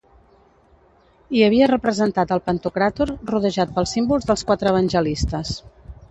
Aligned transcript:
Hi 1.33 1.41
havia 1.47 1.67
representat 1.71 2.33
el 2.35 2.41
pantocràtor 2.47 3.11
rodejat 3.31 3.75
pels 3.75 3.93
símbols 3.97 4.25
dels 4.31 4.45
quatre 4.53 4.73
evangelistes. 4.75 5.53